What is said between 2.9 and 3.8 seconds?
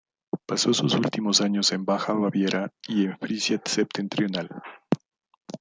en Frisia